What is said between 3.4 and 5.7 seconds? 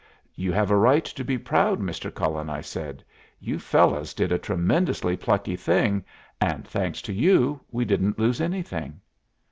fellows did a tremendously plucky